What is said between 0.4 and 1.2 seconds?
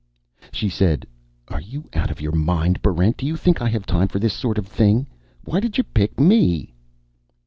She said,